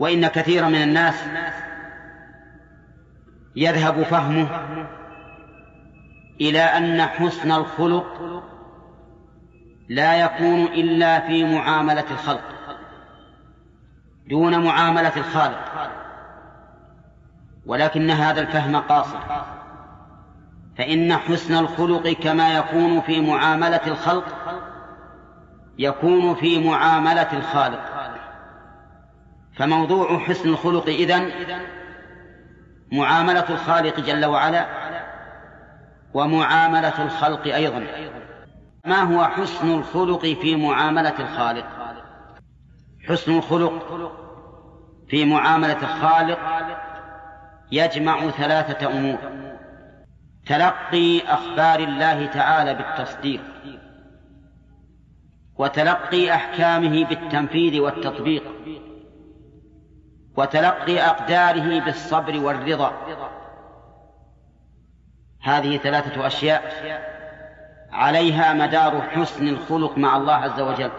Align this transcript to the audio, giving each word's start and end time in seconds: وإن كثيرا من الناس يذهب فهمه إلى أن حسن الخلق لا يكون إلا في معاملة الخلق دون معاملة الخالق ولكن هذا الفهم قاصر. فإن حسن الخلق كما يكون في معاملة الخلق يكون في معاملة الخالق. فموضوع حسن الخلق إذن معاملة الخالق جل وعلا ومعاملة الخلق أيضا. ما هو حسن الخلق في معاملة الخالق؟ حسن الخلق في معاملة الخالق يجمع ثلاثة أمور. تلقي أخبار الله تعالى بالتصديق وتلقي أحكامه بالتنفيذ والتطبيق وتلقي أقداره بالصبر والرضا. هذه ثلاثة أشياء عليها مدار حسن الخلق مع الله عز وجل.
وإن 0.00 0.26
كثيرا 0.26 0.68
من 0.68 0.82
الناس 0.82 1.24
يذهب 3.56 4.02
فهمه 4.02 4.48
إلى 6.40 6.62
أن 6.62 7.02
حسن 7.02 7.52
الخلق 7.52 8.42
لا 9.88 10.16
يكون 10.16 10.62
إلا 10.62 11.20
في 11.20 11.44
معاملة 11.44 12.04
الخلق 12.10 12.42
دون 14.28 14.64
معاملة 14.64 15.16
الخالق 15.16 15.90
ولكن 17.66 18.10
هذا 18.10 18.40
الفهم 18.40 18.76
قاصر. 18.76 19.18
فإن 20.78 21.16
حسن 21.16 21.58
الخلق 21.58 22.08
كما 22.08 22.54
يكون 22.54 23.00
في 23.00 23.20
معاملة 23.20 23.86
الخلق 23.86 24.24
يكون 25.78 26.34
في 26.34 26.68
معاملة 26.68 27.32
الخالق. 27.32 27.89
فموضوع 29.60 30.18
حسن 30.18 30.48
الخلق 30.48 30.86
إذن 30.88 31.30
معاملة 32.92 33.50
الخالق 33.50 34.00
جل 34.00 34.24
وعلا 34.24 34.66
ومعاملة 36.14 37.04
الخلق 37.04 37.54
أيضا. 37.54 37.86
ما 38.84 39.02
هو 39.02 39.24
حسن 39.24 39.74
الخلق 39.78 40.20
في 40.20 40.56
معاملة 40.56 41.18
الخالق؟ 41.18 41.66
حسن 43.08 43.36
الخلق 43.36 43.72
في 45.08 45.24
معاملة 45.24 45.82
الخالق 45.82 46.38
يجمع 47.72 48.30
ثلاثة 48.30 48.86
أمور. 48.86 49.18
تلقي 50.46 51.20
أخبار 51.20 51.78
الله 51.78 52.26
تعالى 52.26 52.74
بالتصديق 52.74 53.42
وتلقي 55.58 56.34
أحكامه 56.34 57.04
بالتنفيذ 57.04 57.80
والتطبيق 57.80 58.42
وتلقي 60.40 61.00
أقداره 61.00 61.80
بالصبر 61.80 62.38
والرضا. 62.38 62.92
هذه 65.42 65.76
ثلاثة 65.76 66.26
أشياء 66.26 66.62
عليها 67.92 68.52
مدار 68.52 69.02
حسن 69.02 69.48
الخلق 69.48 69.98
مع 69.98 70.16
الله 70.16 70.34
عز 70.34 70.60
وجل. 70.60 70.90